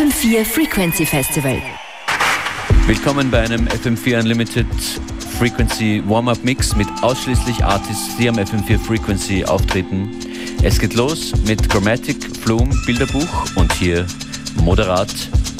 FM4 0.00 0.46
Frequency 0.46 1.04
Festival. 1.04 1.60
Willkommen 2.86 3.30
bei 3.30 3.40
einem 3.40 3.68
FM4 3.68 4.20
Unlimited 4.20 4.66
Frequency 5.38 6.02
Warm-Up 6.06 6.42
Mix 6.42 6.74
mit 6.74 6.88
ausschließlich 7.02 7.62
Artists, 7.62 8.16
die 8.16 8.26
am 8.26 8.36
FM4 8.36 8.78
Frequency 8.78 9.44
auftreten. 9.44 10.08
Es 10.62 10.78
geht 10.78 10.94
los 10.94 11.34
mit 11.46 11.68
Grammatic, 11.68 12.16
Flume, 12.34 12.74
Bilderbuch 12.86 13.56
und 13.56 13.70
hier 13.74 14.06
moderat 14.62 15.12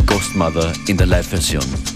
Ghost 0.06 0.34
Mother 0.34 0.72
in 0.88 0.96
der 0.96 1.08
Live-Version. 1.08 1.89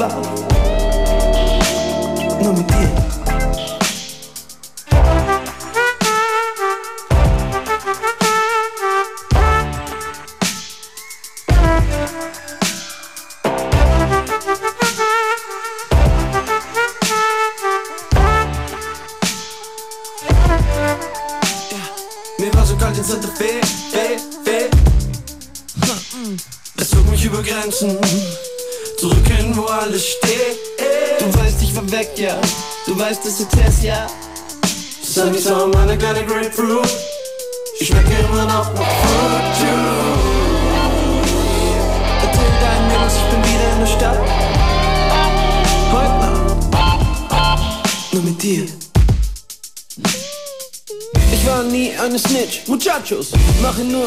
Ewig 0.00 0.14
wach. 0.14 0.14
Nur 2.42 2.52
mit 2.52 2.99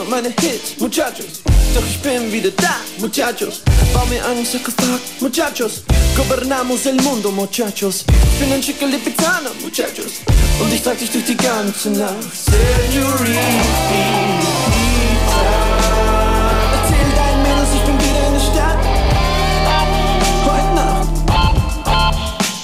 nur 0.04 0.10
meine 0.10 0.30
Hits, 0.40 0.80
Muchachos. 0.80 1.42
Doch 1.74 1.84
ich 1.86 2.00
bin 2.02 2.32
wieder 2.32 2.52
da, 2.52 2.76
Muchachos. 3.00 3.62
Bau 3.94 4.06
mir 4.06 4.24
einen 4.26 4.46
Sarkophag, 4.46 5.00
Muchachos. 5.20 5.84
Gobernamos 6.16 6.86
el 6.86 6.96
mundo, 7.02 7.32
Muchachos. 7.32 8.06
Ich 8.34 8.40
bin 8.40 8.54
ein 8.54 8.62
schicker 8.62 8.88
Lipizzaner, 8.88 9.52
Muchachos. 9.62 10.22
Und 10.60 10.74
ich 10.74 10.82
trag 10.82 10.98
dich 10.98 11.12
durch 11.12 11.26
die 11.26 11.38
ganze 11.38 11.90
Nacht, 11.92 12.16
Senorita. 12.34 13.40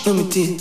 Erzähl 0.06 0.58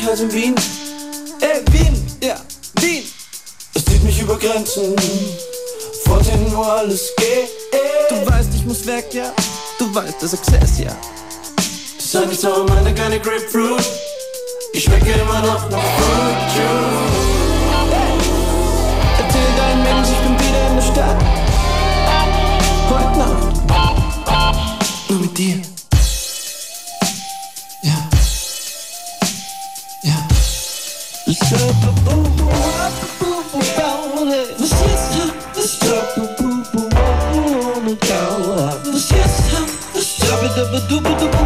schrecklich 0.00 0.06
heiß 0.06 0.20
in 0.20 0.32
Wien. 0.32 0.54
Ey, 1.40 1.62
Wien, 1.72 2.06
ja, 2.22 2.36
Wien. 2.80 3.04
Es 3.74 3.84
zieht 3.84 4.02
mich 4.02 4.20
über 4.20 4.38
Grenzen, 4.38 4.94
dorthin, 6.04 6.46
wo 6.54 6.62
alles 6.62 7.12
geht. 7.16 7.50
Du 8.08 8.30
weißt, 8.30 8.48
ich 8.54 8.64
muss 8.64 8.86
weg, 8.86 9.06
ja. 9.12 9.32
Du 9.78 9.94
weißt, 9.94 10.16
das 10.20 10.34
Access, 10.34 10.78
ja. 10.78 10.96
Sunny 11.98 12.34
Song, 12.34 12.66
meine 12.66 12.92
kleine 12.94 13.20
Grapefruit. 13.20 13.84
Ich 14.72 14.84
schmecke 14.84 15.12
immer 15.12 15.40
noch 15.40 15.70
nach 15.70 15.78
Fruit 15.78 16.56
Juice. 16.56 17.20
Erzähl 19.18 19.56
deinen 19.56 19.82
Mensch, 19.82 20.08
ich 20.08 20.18
bin 20.26 20.38
wieder 20.38 20.68
in 20.68 20.76
der 20.76 20.82
Stadt. 20.82 21.22
Heute 22.90 23.18
Nacht. 23.18 23.50
Nur 25.08 25.20
mit 25.20 25.38
dir. 25.38 25.79
dubu 40.88 41.08
dubu 41.20 41.39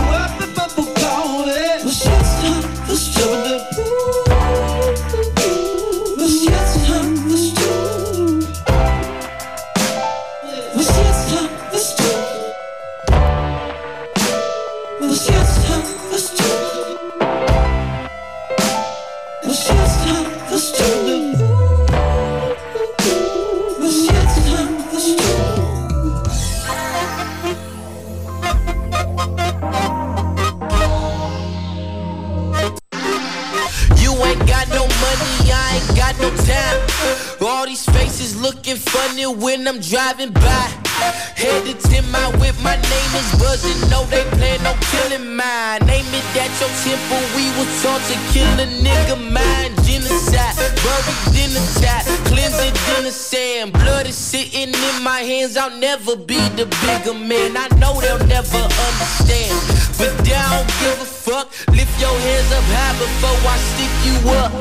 hands, 55.55 55.57
I'll 55.57 55.79
never 55.79 56.17
be 56.17 56.39
the 56.57 56.67
bigger 56.85 57.15
man. 57.15 57.57
I 57.57 57.69
know 57.79 58.01
they'll 58.01 58.27
never 58.27 58.57
understand, 58.57 59.55
but 59.99 60.13
I 60.21 60.57
don't 60.57 60.67
give 60.81 61.01
a 61.01 61.05
fuck. 61.05 61.51
Lift 61.69 62.01
your 62.01 62.17
hands 62.19 62.53
up 62.53 62.65
high 62.67 62.99
before 62.99 63.39
I 63.49 63.57
stick 63.71 63.93
you 64.05 64.31
up. 64.31 64.53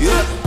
Yeah. 0.00 0.43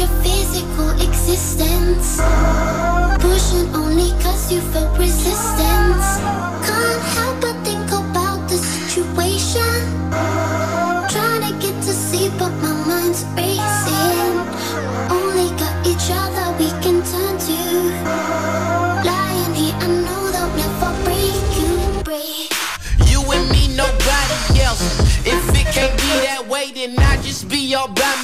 your 0.00 0.08
physical 0.24 0.90
existence. 0.92 2.16
Pushing 3.20 3.68
only 3.74 4.10
cause 4.22 4.50
you 4.50 4.60
felt 4.72 4.98
resistance. 4.98 6.06
Can't 6.64 7.02
help 7.16 7.29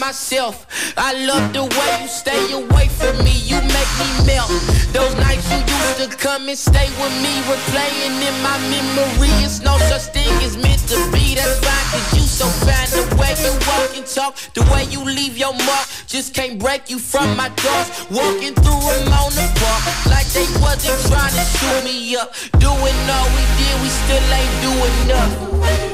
myself. 0.07 0.67
I 0.97 1.13
love 1.27 1.53
the 1.53 1.65
way 1.65 1.91
you 2.01 2.09
stay 2.09 2.53
away 2.53 2.87
from 2.89 3.19
me, 3.25 3.35
you 3.43 3.59
make 3.59 3.93
me 4.01 4.09
melt. 4.25 4.49
Those 4.95 5.15
nights 5.17 5.51
you 5.51 5.59
used 5.59 5.99
to 5.99 6.09
come 6.17 6.49
and 6.49 6.57
stay 6.57 6.89
with 7.03 7.15
me, 7.21 7.33
replaying 7.51 8.17
in 8.23 8.37
my 8.47 8.57
memory. 8.71 9.35
It's 9.45 9.61
no 9.61 9.77
such 9.91 10.15
thing 10.15 10.31
as 10.47 10.57
meant 10.57 10.81
to 10.89 10.99
be, 11.13 11.35
that's 11.35 11.59
fine, 11.59 11.87
cause 11.91 12.09
you 12.15 12.23
so 12.23 12.47
fine. 12.63 12.89
The 12.95 13.05
way 13.21 13.35
you 13.43 13.53
walk 13.67 13.97
and 13.99 14.07
talk, 14.07 14.37
the 14.55 14.63
way 14.73 14.85
you 14.85 15.03
leave 15.05 15.37
your 15.37 15.53
mark, 15.53 15.87
just 16.07 16.35
can't 16.35 16.59
break 16.59 16.89
you 16.89 16.99
from 16.99 17.37
my 17.37 17.49
thoughts. 17.51 18.09
Walking 18.11 18.55
through 18.55 18.83
them 18.87 19.13
on 19.21 19.33
the 19.35 19.47
park, 19.59 19.83
like 20.07 20.29
they 20.33 20.47
wasn't 20.63 20.97
trying 21.11 21.35
to 21.35 21.45
shoot 21.57 21.85
me 21.85 22.17
up. 22.17 22.33
Doing 22.63 22.99
all 23.11 23.29
we 23.37 23.45
did, 23.59 23.75
we 23.83 23.91
still 23.91 24.27
ain't 24.39 24.55
doing 24.65 24.95
enough. 25.05 25.33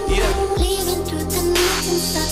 Yeah. 0.06 0.30
Leaving 0.60 1.02
through 1.08 1.26
the 1.32 1.42
night 1.56 1.86
and 1.88 2.00
starting 2.00 2.31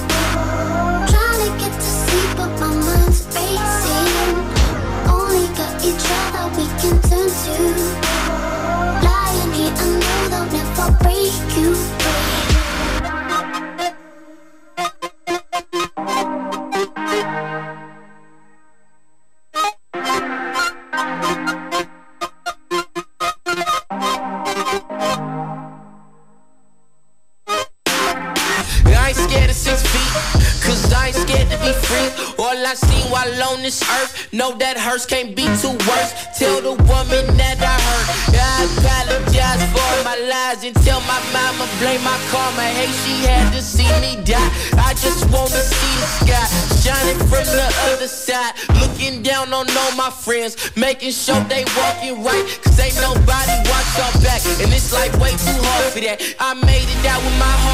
making 50.75 51.11
sure 51.11 51.39
they 51.45 51.63
walking 51.77 52.23
right. 52.23 52.45
Cause 52.63 52.79
ain't 52.79 52.95
nobody 53.01 53.55
watch 53.69 53.89
back. 54.23 54.41
And 54.61 54.73
it's 54.73 54.93
like 54.93 55.11
way 55.19 55.31
too 55.31 55.59
hard 55.69 55.93
for 55.93 56.01
that. 56.01 56.21
I 56.39 56.53
made 56.53 56.87
it 56.87 57.05
out 57.05 57.21
with 57.23 57.37
my 57.39 57.55
heart. 57.63 57.70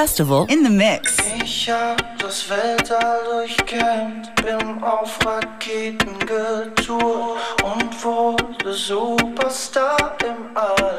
Festival 0.00 0.46
in 0.48 0.64
the 0.64 0.70
mix. 0.70 1.18
Ich 1.44 1.68
hab 1.68 2.18
das 2.18 2.48
Weltall 2.48 3.20
durchkämmt, 3.22 4.34
bin 4.36 4.82
auf 4.82 5.18
Raketen 5.26 6.18
getourt 6.20 7.38
und 7.62 8.02
wurde 8.02 8.72
Superstar 8.72 10.16
im 10.24 10.56
All. 10.56 10.98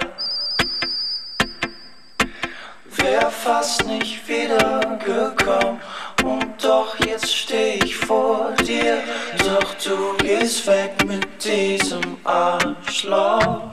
Wär 2.98 3.32
fast 3.32 3.88
nicht 3.88 4.20
wiedergekommen 4.28 5.82
und 6.24 6.64
doch 6.64 6.96
jetzt 7.04 7.36
steh 7.36 7.80
ich 7.84 7.98
vor 7.98 8.52
dir. 8.68 9.00
Doch 9.40 9.74
du 9.84 10.16
gehst 10.24 10.68
weg 10.68 10.94
mit 11.08 11.44
diesem 11.44 12.18
Arschloch. 12.24 13.72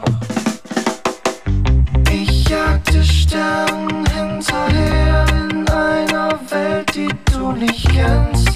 Jagte 2.49 3.05
Sternen 3.05 4.07
hinterher 4.07 5.27
in 5.51 5.69
einer 5.69 6.39
Welt, 6.49 6.95
die 6.95 7.09
du 7.31 7.53
nicht 7.53 7.87
kennst. 7.91 8.49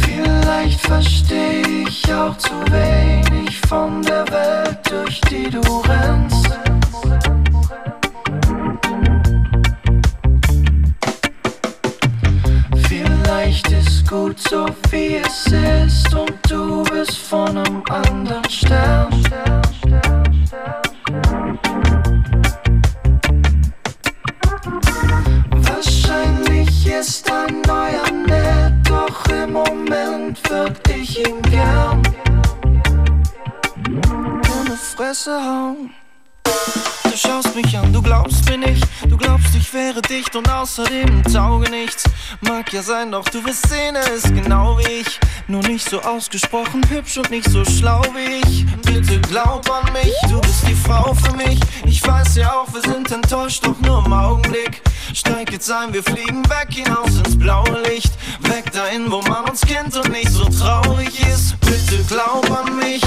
Vielleicht 0.00 0.80
verstehe 0.80 1.88
ich 1.88 2.12
auch 2.12 2.36
zu 2.38 2.54
wenig 2.70 3.60
von 3.62 4.00
der 4.02 4.24
Welt, 4.28 4.78
durch 4.88 5.20
die 5.22 5.50
du 5.50 5.60
rennst. 5.60 6.65
Gut 14.16 14.40
so 14.40 14.66
wie 14.90 15.16
es 15.16 15.46
ist 15.46 16.14
und 16.14 16.34
du 16.48 16.82
bist 16.84 17.18
von 17.18 17.58
einem 17.58 17.82
anderen 17.90 18.50
Stern. 18.50 19.12
Wahrscheinlich 25.50 26.86
ist 26.86 27.30
ein 27.30 27.60
neuer 27.66 28.10
nett, 28.26 28.74
doch 28.88 29.28
im 29.28 29.52
Moment 29.52 30.38
würd 30.50 30.80
ich 30.88 31.18
ihn 31.18 31.42
gern 31.42 32.02
in 33.84 34.76
Fresse 34.94 35.32
hauen. 35.32 35.90
Du 37.04 37.16
schaust 37.16 37.54
mich 37.54 37.76
an, 37.76 37.92
du 37.92 38.00
glaubst 38.00 38.48
mir 38.48 38.58
nicht, 38.58 38.86
du 39.08 39.16
glaubst, 39.16 39.55
wäre 39.96 40.02
dicht 40.02 40.36
und 40.36 40.50
außerdem 40.50 41.22
tauge 41.24 41.70
nichts. 41.70 42.04
Mag 42.40 42.72
ja 42.72 42.82
sein, 42.82 43.12
doch 43.12 43.24
du 43.28 43.42
wirst 43.44 43.68
sehen, 43.68 43.94
er 43.96 44.12
ist 44.12 44.32
genau 44.34 44.78
wie 44.78 45.00
ich. 45.00 45.18
Nur 45.48 45.62
nicht 45.62 45.88
so 45.88 46.00
ausgesprochen 46.00 46.82
hübsch 46.90 47.16
und 47.16 47.30
nicht 47.30 47.48
so 47.48 47.64
schlau 47.64 48.02
wie 48.14 48.46
ich. 48.46 48.66
Bitte 48.82 49.20
glaub 49.20 49.68
an 49.70 49.92
mich, 49.92 50.14
du 50.28 50.40
bist 50.40 50.68
die 50.68 50.74
Frau 50.74 51.14
für 51.14 51.34
mich. 51.36 51.58
Ich 51.86 52.06
weiß 52.06 52.36
ja 52.36 52.52
auch, 52.52 52.72
wir 52.74 52.82
sind 52.82 53.10
enttäuscht, 53.10 53.64
doch 53.64 53.78
nur 53.80 54.04
im 54.04 54.12
Augenblick. 54.12 54.82
Steig 55.14 55.52
jetzt 55.52 55.70
ein, 55.70 55.92
wir 55.92 56.02
fliegen 56.02 56.44
weg 56.50 56.68
hinaus 56.70 57.16
ins 57.16 57.38
blaue 57.38 57.82
Licht. 57.88 58.12
Weg 58.40 58.70
dahin, 58.72 59.10
wo 59.10 59.22
man 59.22 59.44
uns 59.44 59.62
kennt 59.62 59.96
und 59.96 60.10
nicht 60.10 60.30
so 60.30 60.44
traurig 60.44 61.20
ist. 61.32 61.58
Bitte 61.60 62.02
glaub 62.08 62.50
an 62.50 62.76
mich. 62.76 63.02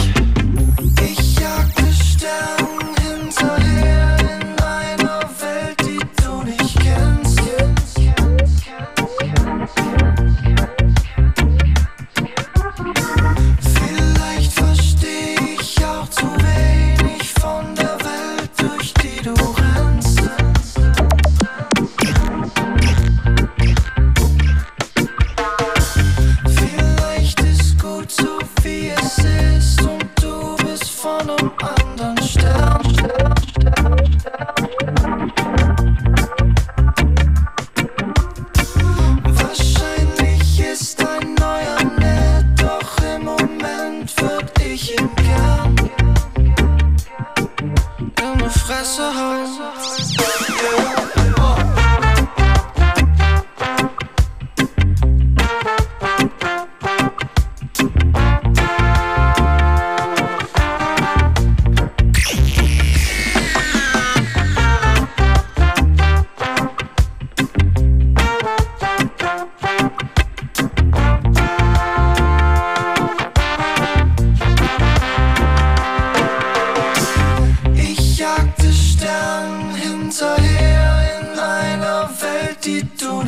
Ich 1.02 1.40
jagte 1.40 1.84
Sterne 1.94 2.96
hinterher 3.02 4.20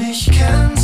nicht 0.02 0.32
kennst. 0.32 0.81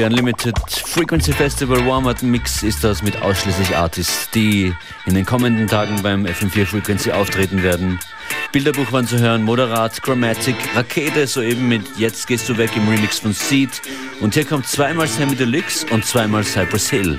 FM4 0.00 0.06
Unlimited 0.06 0.58
Frequency 0.86 1.32
Festival 1.32 1.86
Warm-Up 1.86 2.22
Mix 2.22 2.62
ist 2.62 2.82
das 2.82 3.02
mit 3.02 3.20
ausschließlich 3.20 3.76
Artists, 3.76 4.30
die 4.30 4.72
in 5.04 5.14
den 5.14 5.26
kommenden 5.26 5.66
Tagen 5.66 6.02
beim 6.02 6.24
FM4 6.24 6.64
Frequency 6.64 7.12
auftreten 7.12 7.62
werden. 7.62 7.98
Bilderbuch 8.52 8.92
waren 8.92 9.06
zu 9.06 9.18
hören, 9.18 9.42
Moderat, 9.42 10.00
Grammatic, 10.02 10.56
Rakete 10.74 11.26
soeben 11.26 11.68
mit 11.68 11.82
Jetzt 11.98 12.26
gehst 12.26 12.48
du 12.48 12.56
weg 12.56 12.70
im 12.76 12.88
Remix 12.88 13.18
von 13.18 13.34
Seed. 13.34 13.82
Und 14.20 14.34
hier 14.34 14.46
kommt 14.46 14.66
zweimal 14.66 15.06
Sammy 15.06 15.36
Deluxe 15.36 15.86
und 15.90 16.06
zweimal 16.06 16.44
Cypress 16.44 16.88
Hill. 16.88 17.18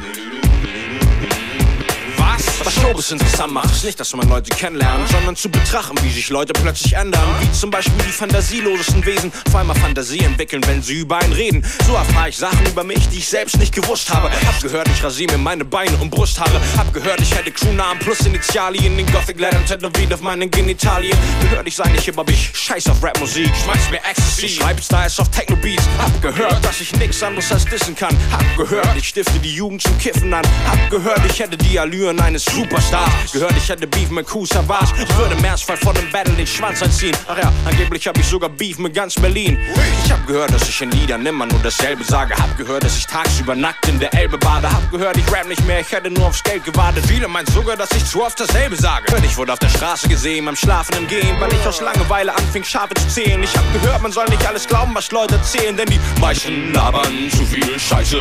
Showbiz 2.91 3.12
interessant 3.12 3.54
macht, 3.54 3.71
ist 3.71 3.86
nicht, 3.86 3.99
dass 3.99 4.13
man 4.13 4.27
Leute 4.27 4.49
kennenlernt, 4.49 5.08
sondern 5.10 5.36
zu 5.36 5.49
betrachten, 5.49 5.95
wie 6.04 6.10
sich 6.10 6.30
Leute 6.30 6.51
plötzlich 6.51 6.93
ändern. 6.93 7.23
Wie 7.39 7.51
zum 7.54 7.71
Beispiel 7.71 7.93
die 8.06 8.12
fantasielosesten 8.12 9.06
Wesen 9.06 9.32
vor 9.49 9.62
allem 9.62 9.73
Fantasie 9.75 10.19
entwickeln, 10.19 10.62
wenn 10.67 10.84
sie 10.84 10.95
über 10.95 11.17
einen 11.19 11.32
reden. 11.32 11.65
So 11.88 11.93
erfahre 11.95 12.30
ich 12.30 12.38
Sachen 12.38 12.65
über 12.65 12.84
mich, 12.84 13.08
die 13.08 13.19
ich 13.19 13.30
selbst 13.30 13.58
nicht 13.58 13.73
gewusst 13.73 14.13
habe. 14.13 14.30
Hab 14.30 14.62
gehört, 14.62 14.89
ich 14.89 15.01
rasiere 15.01 15.32
mir 15.34 15.38
meine 15.38 15.63
Beine 15.63 15.95
und 15.97 16.10
Brusthaare. 16.10 16.60
Hab 16.77 16.93
gehört, 16.93 17.21
ich 17.21 17.34
hätte 17.34 17.51
Crewnamen 17.51 17.99
plus 17.99 18.25
Initialien, 18.25 18.97
den 18.97 19.10
Gothic 19.12 19.39
Lettern 19.39 19.65
tätowiert 19.65 20.13
auf 20.13 20.21
meinen 20.21 20.51
Genitalien. 20.51 21.17
Gehört, 21.41 21.67
ich 21.67 21.75
sei 21.75 21.89
nicht 21.91 22.04
Hip-Hop, 22.04 22.30
ich 22.30 22.51
scheiß 22.54 22.89
auf 22.89 23.01
Rapmusik, 23.01 23.51
schmeiß 23.63 23.89
mir 23.89 23.99
Ecstasy, 24.10 24.49
schreib 24.49 24.84
Styles 24.84 25.17
auf 25.19 25.30
Techno-Beats. 25.30 25.84
Hab 25.97 26.21
gehört, 26.21 26.63
dass 26.65 26.82
ich 26.82 26.93
nix 26.97 27.23
anderes 27.23 27.51
als 27.54 27.63
dissen 27.65 27.95
kann. 27.95 28.15
Hab 28.32 28.58
gehört, 28.58 28.97
ich 28.97 29.08
stifte 29.08 29.39
die 29.39 29.56
Jugend 29.56 29.82
zum 29.82 29.97
Kiffen 29.97 30.34
an. 30.34 30.43
Hab 30.67 30.89
gehört, 30.89 31.21
ich 31.30 31.39
hätte 31.39 31.56
die 31.56 31.80
Allüren 31.80 32.19
eines 32.19 32.45
Superstars. 32.82 33.32
Gehört, 33.32 33.54
ich 33.58 33.70
hätte 33.70 33.88
Beef 33.88 34.10
mit 34.10 34.28
Kuh 34.28 34.46
Savage. 34.46 34.94
Ich 34.98 35.17
würde 35.17 35.36
im 35.36 35.44
Ernstfall 35.44 35.78
vor 35.78 35.94
dem 35.94 36.10
Battle 36.12 36.34
den 36.34 36.48
Schwanz 36.48 36.82
einziehen. 36.82 37.15
Ach 37.28 37.38
ja, 37.38 37.52
angeblich 37.65 38.08
hab 38.08 38.17
ich 38.17 38.26
sogar 38.26 38.50
Beef 38.50 38.78
mit 38.80 38.94
ganz 38.94 39.15
Berlin. 39.15 39.58
Ich 40.04 40.12
hab 40.12 40.26
gehört, 40.28 40.54
dass 40.54 40.67
ich 40.67 40.82
in 40.82 40.91
Liedern 40.91 41.26
immer 41.26 41.46
nur 41.46 41.60
dasselbe 41.60 42.04
sage. 42.04 42.36
Hab 42.36 42.58
gehört, 42.58 42.84
dass 42.84 42.98
ich 42.98 43.06
tagsüber 43.06 43.56
nackt 43.56 43.88
in 43.88 44.00
der 44.00 44.13
Elbe 44.13 44.38
bade. 44.38 44.72
Hab 44.72 44.89
gehört, 44.91 45.17
ich 45.17 45.32
rap 45.32 45.48
nicht 45.48 45.65
mehr, 45.65 45.82
ich 45.82 45.91
hätte 45.91 46.10
nur 46.10 46.28
aufs 46.28 46.44
Geld 46.44 46.63
gewartet. 46.65 47.06
Viele 47.08 47.28
meinen 47.28 47.48
sogar, 47.48 47.78
dass 47.78 47.91
ich 47.91 48.06
zu 48.06 48.24
oft 48.24 48.39
dasselbe 48.39 48.76
sage. 48.76 49.06
Ich 49.24 49.38
wurde 49.38 49.54
auf 49.54 49.60
der 49.60 49.70
Straße 49.70 50.08
gesehen, 50.08 50.46
beim 50.46 50.56
Schlafen 50.56 50.98
im 50.98 51.08
Gehen, 51.08 51.39
weil 51.39 51.54
ich 51.54 51.65
aus 51.65 51.82
Langeweile 51.82 52.36
anfing, 52.36 52.63
Schafe 52.63 52.94
zu 52.96 53.08
zählen. 53.08 53.41
Ich 53.44 53.56
hab 53.56 53.63
gehört, 53.74 54.02
man 54.02 54.12
soll 54.12 54.26
nicht 54.26 54.46
alles 54.46 54.67
glauben, 54.67 54.94
was 54.94 55.12
Leute 55.12 55.36
erzählen, 55.36 55.76
denn 55.76 55.88
die 55.88 56.00
meisten 56.20 56.74
labern 56.74 57.30
zu 57.32 57.46
viel 57.46 57.80
Scheiße. 57.80 58.17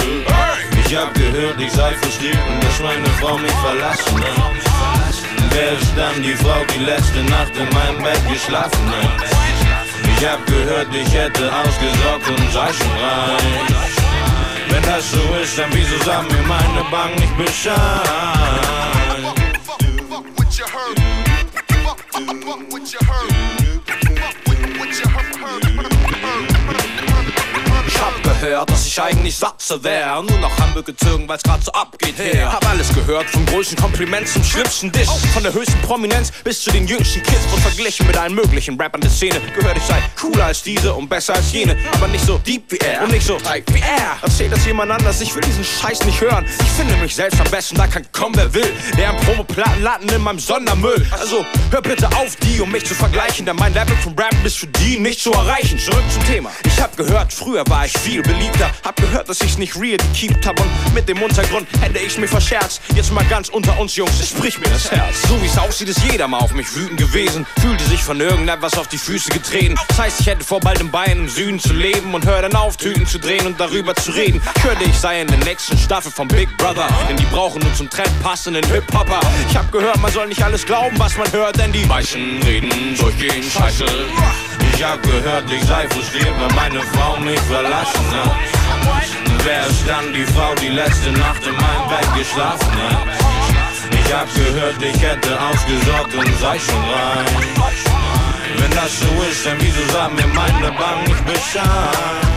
Ich 0.87 0.97
hab 0.97 1.15
gehört, 1.15 1.61
ich 1.61 1.73
sei 1.73 1.95
frustriert 1.95 2.39
und 2.49 2.65
dass 2.65 2.81
meine 2.81 3.07
Frau 3.21 3.39
mich 3.39 3.53
verlassen 3.53 4.21
hat. 4.21 4.50
Wer 5.51 5.73
ist 5.73 5.93
dann 5.97 6.23
die 6.23 6.35
Frau, 6.35 6.65
die 6.75 6.85
letzte 6.85 7.23
Nacht 7.25 7.53
in 7.57 7.69
meinem 7.75 8.03
Bett 8.03 8.21
geschlafen 8.31 8.87
hat? 8.89 9.31
Ich 10.17 10.27
hab 10.27 10.45
gehört, 10.47 10.89
ich 10.95 11.13
hätte 11.13 11.51
ausgesorgt 11.53 12.29
und 12.29 12.53
sei 12.53 12.69
schon 12.73 12.93
reich. 13.03 14.01
Wenn 14.69 14.83
das 14.83 15.11
so 15.11 15.23
ist, 15.43 15.59
dann 15.59 15.71
wieso 15.73 15.97
sagt 16.05 16.31
mir 16.31 16.43
meine 16.43 16.85
Bank 16.91 17.19
nicht 17.19 17.37
Bescheid? 17.37 18.51
Gehört, 28.41 28.71
dass 28.71 28.87
ich 28.87 29.01
eigentlich 29.01 29.37
Satze 29.37 29.83
wär. 29.85 30.23
Nur 30.23 30.39
nach 30.39 30.59
Hamburg 30.59 30.87
gezogen, 30.87 31.29
weil's 31.29 31.43
grad 31.43 31.63
so 31.63 31.73
abgeht 31.73 32.19
her. 32.19 32.53
Hab 32.53 32.69
alles 32.69 32.93
gehört, 32.95 33.29
vom 33.29 33.45
größten 33.47 33.77
Kompliment 33.77 34.29
zum 34.29 34.43
schlimmsten 34.43 34.91
Diss. 34.91 35.09
Von 35.35 35.43
der 35.43 35.53
höchsten 35.53 35.81
Prominenz 35.83 36.33
bis 36.43 36.63
zu 36.63 36.71
den 36.71 36.87
jüngsten 36.87 37.23
Kids. 37.23 37.41
Und 37.53 37.61
verglichen 37.61 38.07
mit 38.07 38.17
allen 38.17 38.35
möglichen 38.35 38.81
Rappern 38.81 39.01
der 39.01 39.11
Szene. 39.11 39.41
Gehört, 39.55 39.77
ich 39.77 39.85
sei 39.85 40.03
cooler 40.19 40.47
als 40.47 40.63
diese 40.63 40.93
und 40.95 41.09
besser 41.09 41.35
als 41.35 41.53
jene. 41.53 41.77
Aber 41.93 42.09
nicht 42.09 42.25
so 42.25 42.39
deep 42.39 42.71
wie 42.73 42.79
er 42.79 43.03
und 43.03 43.13
nicht 43.13 43.27
so 43.27 43.37
tight 43.37 43.65
wie 43.75 43.81
er. 43.81 44.17
Erzählt 44.23 44.53
das 44.53 44.65
jemand 44.65 44.91
anders, 44.91 45.21
ich 45.21 45.35
will 45.35 45.43
diesen 45.43 45.65
Scheiß 45.65 46.05
nicht 46.05 46.21
hören. 46.21 46.47
Ich 46.61 46.71
finde 46.71 46.97
mich 46.97 47.15
selbst 47.15 47.41
am 47.41 47.51
besten, 47.51 47.77
da 47.77 47.87
kann 47.87 48.07
kommen, 48.13 48.37
wer 48.37 48.53
will. 48.55 48.73
Deren 48.97 49.17
Promoplatten 49.17 49.83
landen 49.83 50.09
in 50.09 50.23
meinem 50.23 50.39
Sondermüll. 50.39 51.07
Also 51.13 51.45
hör 51.71 51.83
bitte 51.83 52.07
auf, 52.17 52.37
die, 52.37 52.61
um 52.61 52.71
mich 52.71 52.87
zu 52.87 52.95
vergleichen. 52.95 53.45
Denn 53.45 53.57
mein 53.57 53.75
Level 53.75 53.97
vom 53.97 54.15
Rap 54.15 54.35
ist 54.45 54.59
für 54.59 54.67
die 54.67 54.99
nicht 54.99 55.21
zu 55.21 55.33
erreichen. 55.33 55.79
Zurück 55.79 56.05
zum 56.13 56.25
Thema. 56.25 56.51
Ich 56.65 56.81
hab 56.81 56.97
gehört, 56.97 57.33
früher 57.33 57.65
war 57.69 57.85
ich 57.85 57.93
viel 57.93 58.23
beliebter. 58.31 58.71
Hab 58.85 58.97
gehört, 58.97 59.29
dass 59.29 59.41
ich's 59.41 59.59
nicht 59.59 59.77
real 59.77 59.97
gekiept 59.97 60.47
hab. 60.47 60.61
Und 60.61 60.95
mit 60.95 61.09
dem 61.09 61.23
Untergrund 61.23 61.67
hätte 61.81 61.99
ich 61.99 62.19
mir 62.19 62.29
verscherzt. 62.29 62.81
Jetzt 62.95 63.13
mal 63.13 63.25
ganz 63.25 63.49
unter 63.49 63.79
uns, 63.79 63.97
Jungs, 63.97 64.21
es 64.21 64.33
bricht 64.33 64.61
mir 64.61 64.71
das 64.71 64.91
Herz. 64.91 65.23
So 65.29 65.41
wie's 65.43 65.59
aussieht, 65.59 65.89
ist 65.89 66.03
jeder 66.11 66.29
mal 66.29 66.39
auf 66.39 66.55
mich 66.55 66.75
wütend 66.75 66.99
gewesen. 66.99 67.47
Fühlte 67.61 67.85
sich 67.85 68.03
von 68.03 68.21
irgendetwas 68.21 68.79
auf 68.79 68.89
die 68.89 68.99
Füße 68.99 69.31
getreten. 69.31 69.75
Das 69.89 69.99
heißt, 69.99 70.21
ich 70.21 70.27
hätte 70.27 70.45
vor 70.45 70.61
bald 70.61 70.81
in 70.81 70.91
Bayern 70.91 71.21
im 71.21 71.29
Süden 71.29 71.59
zu 71.59 71.73
leben 71.73 72.15
und 72.15 72.27
hör 72.27 72.43
dann 72.43 72.55
auf, 72.55 72.77
Tüten 72.77 73.07
zu 73.07 73.19
drehen 73.19 73.47
und 73.47 73.59
darüber 73.59 73.95
zu 73.95 74.13
reden. 74.13 74.41
Ich 74.57 74.65
hörte, 74.65 74.85
ich 74.85 74.97
sei 74.97 75.21
in 75.21 75.27
der 75.27 75.39
nächsten 75.39 75.77
Staffel 75.79 76.13
vom 76.13 76.29
Big 76.29 76.57
Brother. 76.57 76.89
Denn 77.09 77.17
die 77.17 77.27
brauchen 77.27 77.61
nur 77.63 77.75
zum 77.75 77.91
Trend 77.91 78.11
passenden 78.23 78.65
Hip-Hopper. 78.71 79.21
Ich 79.49 79.57
hab 79.57 79.71
gehört, 79.73 80.01
man 80.01 80.13
soll 80.13 80.29
nicht 80.29 80.43
alles 80.43 80.65
glauben, 80.65 80.99
was 80.99 81.17
man 81.17 81.31
hört, 81.33 81.59
denn 81.59 81.73
die 81.73 81.85
meisten 81.87 82.41
reden 82.45 82.71
durchgehend 82.97 83.45
Scheiße. 83.45 83.85
Ich 84.81 84.87
hab 84.87 85.03
gehört, 85.03 85.45
ich 85.53 85.63
sei 85.65 85.87
frustriert, 85.91 86.35
weil 86.41 86.55
meine 86.55 86.81
Frau 86.81 87.19
mich 87.19 87.39
verlassen 87.41 88.11
hat. 88.13 88.35
Wer 89.45 89.67
ist 89.67 89.87
dann 89.87 90.11
die 90.15 90.25
Frau, 90.25 90.55
die 90.55 90.69
letzte 90.69 91.13
Nacht 91.13 91.47
in 91.47 91.53
meinem 91.53 91.89
Bett 91.91 92.09
geschlafen 92.17 92.73
hat? 92.89 93.07
Ich 93.93 94.11
hab 94.11 94.35
gehört, 94.35 94.83
ich 94.83 95.03
hätte 95.03 95.39
ausgesorgt 95.39 96.15
und 96.15 96.41
sei 96.41 96.59
schon 96.59 96.83
reich. 96.95 97.85
Wenn 98.57 98.71
das 98.71 99.01
so 99.01 99.23
ist, 99.31 99.45
dann 99.45 99.59
wieso 99.61 99.93
sagt 99.93 100.15
mir 100.15 100.27
meine 100.29 100.73
Bank 100.73 101.09
nicht 101.09 101.27
Bescheid? 101.27 102.31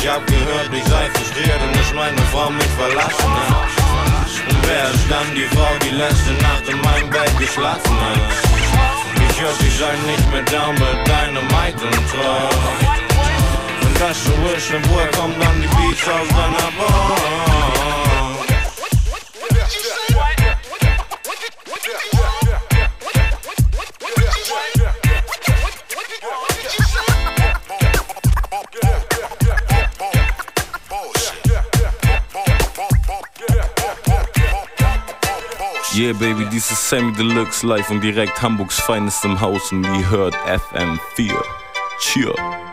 Ich 0.00 0.08
hab 0.08 0.24
gehört, 0.26 0.70
ich 0.72 0.84
sei 0.84 1.10
frustriert 1.12 1.60
und 1.66 1.76
dass 1.76 1.92
meine 1.92 2.22
Frau 2.32 2.50
mich 2.50 2.72
verlassen 2.78 3.32
hat. 3.34 3.68
Und 4.48 4.68
wer 4.68 4.90
ist 4.90 5.10
dann 5.10 5.34
die 5.34 5.48
Frau, 5.54 5.68
die 5.84 5.90
letzte 5.90 6.32
Nacht 6.42 6.68
in 6.68 6.80
meinem 6.80 7.10
Bett 7.10 7.36
geschlafen 7.38 8.00
hat? 8.00 8.18
Ich 9.30 9.40
hör, 9.40 9.52
sie 9.54 9.70
sei 9.70 9.94
nicht 10.06 10.30
mehr 10.30 10.42
down 10.42 10.74
mit 10.74 11.06
Dynamite 11.06 11.84
und 11.84 12.10
treu. 12.10 12.48
Wenn 13.82 13.94
das 13.98 14.24
so 14.24 14.32
ist, 14.56 14.70
dann 14.72 14.82
woher 14.88 15.08
kommen 15.08 15.34
dann 15.40 15.60
die 15.60 15.68
Beats 15.68 16.08
aus 16.08 16.28
deiner 16.28 16.70
Bauch? 16.78 18.07
Yeah, 35.98 36.12
Baby, 36.12 36.46
dies 36.48 36.70
ist 36.70 36.88
Sammy 36.88 37.12
Deluxe 37.12 37.66
live 37.66 37.90
und 37.90 38.00
direkt 38.00 38.40
Hamburgs 38.40 38.78
feinestem 38.78 39.40
Haus 39.40 39.72
und 39.72 39.82
ihr 39.82 40.08
hört 40.08 40.36
FM4. 40.46 41.34
Cheer. 41.98 42.67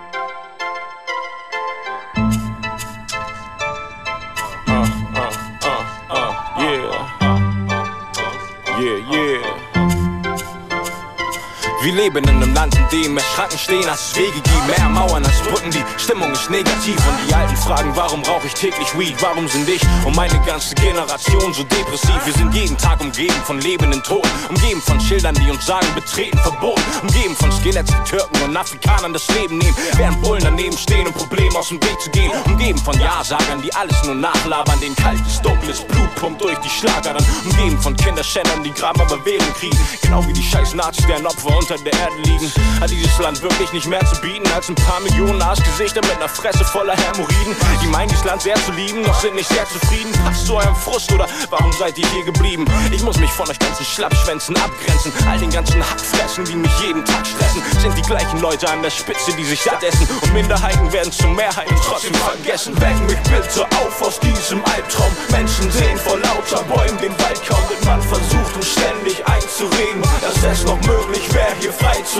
Wir 11.85 11.93
leben 11.93 12.17
in 12.17 12.29
einem 12.29 12.51
Land, 12.55 12.75
in 12.75 12.89
dem 12.89 13.13
mehr 13.13 13.23
Schranken 13.35 13.59
stehen, 13.59 13.87
als 13.87 14.15
Wege 14.15 14.33
gibt, 14.33 14.67
mehr 14.67 14.89
Mauern 14.89 15.23
als 15.23 15.39
Brücken, 15.41 15.69
die 15.69 15.83
Stimmung 15.99 16.31
ist 16.31 16.49
negativ 16.49 16.97
und 17.07 17.29
die 17.29 17.35
Alten 17.35 17.55
fragen, 17.57 17.91
warum 17.93 18.23
rauche 18.23 18.47
ich 18.47 18.55
täglich 18.55 18.97
Weed, 18.97 19.15
warum 19.21 19.47
sind 19.47 19.69
ich 19.69 19.83
und 20.03 20.15
meine 20.15 20.33
ganze 20.47 20.73
Generation 20.73 21.53
so 21.53 21.61
depressiv? 21.61 22.19
Wir 22.25 22.33
sind 22.33 22.55
jeden 22.55 22.75
Tag 22.75 22.99
umgeben 23.01 23.35
von 23.43 23.61
lebenden 23.61 24.01
Toten, 24.01 24.27
umgeben 24.49 24.81
von 24.81 24.99
Schildern, 24.99 25.35
die 25.35 25.51
uns 25.51 25.63
sagen, 25.63 25.85
betreten 25.93 26.39
verboten, 26.39 26.81
umgeben 27.03 27.35
von 27.35 27.51
Skeletts, 27.51 27.91
die 27.91 28.09
Türken 28.09 28.41
und 28.41 28.57
Afrikanern 28.57 29.13
das 29.13 29.27
Leben 29.39 29.59
nehmen, 29.59 29.77
während 29.95 30.19
Bullen 30.23 30.43
daneben 30.43 30.75
stehen, 30.75 31.05
um 31.05 31.13
Probleme 31.13 31.55
aus 31.55 31.69
dem 31.69 31.79
Weg 31.83 32.01
zu 32.01 32.09
gehen, 32.09 32.31
umgeben 32.45 32.79
von 32.79 32.99
Ja-Sagern, 32.99 33.61
die 33.61 33.71
alles 33.75 34.03
nur 34.05 34.15
nachlabern, 34.15 34.79
den 34.79 34.95
kaltes, 34.95 35.39
dunkles 35.39 35.81
Blut 35.81 36.15
pumpt 36.15 36.41
durch 36.41 36.57
die 36.57 36.69
Schlagern, 36.69 37.23
umgeben 37.45 37.79
von 37.79 37.95
Kinderschändern, 37.95 38.63
die 38.63 38.73
Graben 38.73 39.01
aber 39.01 39.23
Wählen 39.23 39.53
kriegen, 39.59 39.77
genau 40.01 40.25
wie 40.27 40.33
die 40.33 40.41
scheiß 40.41 40.73
Nazis, 40.73 41.05
deren 41.05 41.27
Opfer 41.27 41.55
unter 41.55 41.74
der 41.83 41.93
Erde 41.93 42.15
liegen. 42.23 42.51
Hat 42.79 42.89
dieses 42.89 43.17
Land 43.19 43.41
wirklich 43.41 43.71
nicht 43.73 43.87
mehr 43.87 44.05
zu 44.05 44.19
bieten 44.21 44.47
als 44.53 44.69
ein 44.69 44.75
paar 44.75 44.99
Millionen 45.01 45.41
Arschgesichter 45.41 46.01
mit 46.01 46.15
einer 46.15 46.29
Fresse 46.29 46.63
voller 46.63 46.95
Hämorrhoiden? 46.95 47.55
Die 47.81 47.87
meinen, 47.87 48.09
dieses 48.09 48.23
Land 48.23 48.41
sehr 48.41 48.55
zu 48.55 48.71
lieben, 48.71 49.03
doch 49.03 49.19
sind 49.19 49.35
nicht 49.35 49.49
sehr 49.49 49.67
zufrieden. 49.67 50.11
Passt 50.23 50.45
zu 50.45 50.55
eurem 50.55 50.75
Frust 50.75 51.11
oder 51.11 51.27
warum 51.49 51.71
seid 51.73 51.97
ihr 51.97 52.07
hier 52.09 52.23
geblieben? 52.23 52.65
Ich 52.91 53.03
muss 53.03 53.17
mich 53.17 53.31
von 53.31 53.49
euch 53.49 53.59
ganzen 53.59 53.85
Schlappschwänzen 53.85 54.55
abgrenzen. 54.57 55.11
All 55.29 55.37
den 55.39 55.49
ganzen 55.49 55.81
Hackfressen, 55.81 56.45
die 56.45 56.55
mich 56.55 56.71
jeden 56.81 57.03
Tag 57.05 57.25
stressen, 57.25 57.61
sind 57.79 57.97
die 57.97 58.01
gleichen 58.03 58.39
Leute 58.39 58.69
an 58.69 58.81
der 58.81 58.89
Spitze, 58.91 59.33
die 59.33 59.45
sich 59.45 59.61
satt 59.61 59.83
essen. 59.83 60.07
Und 60.21 60.33
Minderheiten 60.33 60.91
werden 60.91 61.11
zur 61.11 61.29
Mehrheit 61.29 61.69
und 61.69 61.81
trotzdem 61.83 62.13
vergessen. 62.13 62.79
Weck 62.79 62.99
mich 63.07 63.19
bitte 63.23 63.65
auf 63.77 64.01
aus 64.01 64.19
diesem 64.19 64.63
Albtraum. 64.65 65.11
Menschen 65.31 65.71
sehen 65.71 65.97
vor 65.97 66.17
lauter 66.19 66.63
Bäumen 66.63 66.97
den 66.99 67.11
Wald 67.19 67.41
kaum. 67.47 67.59
Wird 67.69 67.83
man 67.85 68.01
versucht, 68.01 68.55
uns 68.55 68.71
ständig 68.71 69.25
einzureden, 69.27 70.01
dass 70.21 70.43
es 70.43 70.65
noch 70.65 70.79
möglich 70.81 71.33
wäre, 71.33 71.55
hier 71.65 71.73
frei 71.73 71.99
zu 72.03 72.19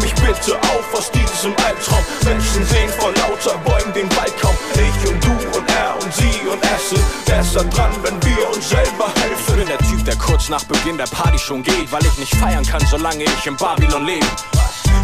mich 0.00 0.14
bitte 0.14 0.56
auf 0.56 0.94
aus 0.94 1.10
diesem 1.10 1.52
Albtraum. 1.66 2.04
Menschen 2.24 2.64
sehen 2.66 2.88
vor 2.98 3.12
lauter 3.14 3.58
Bäumen 3.64 3.92
den 3.92 4.08
Wald 4.16 4.32
kaum. 4.40 4.54
Ich 4.74 5.10
und 5.10 5.24
du 5.24 5.32
und 5.58 5.68
er 5.70 5.94
und 6.00 6.14
sie 6.14 6.46
und 6.48 6.62
es 6.62 6.90
sind 6.90 7.24
besser 7.24 7.64
dran, 7.64 7.90
wenn 8.02 8.22
wir 8.22 8.48
uns 8.54 8.68
selber 8.68 9.10
helfen. 9.20 9.36
Ich 9.48 9.56
bin 9.56 9.66
der 9.66 9.78
Typ, 9.78 10.04
der 10.04 10.16
kurz 10.16 10.48
nach 10.48 10.62
Beginn 10.64 10.96
der 10.96 11.06
Party 11.06 11.38
schon 11.38 11.62
geht, 11.62 11.90
weil 11.90 12.04
ich 12.04 12.18
nicht 12.18 12.34
feiern 12.36 12.64
kann, 12.64 12.80
solange 12.88 13.24
ich 13.24 13.46
in 13.46 13.56
Babylon 13.56 14.06
lebe. 14.06 14.26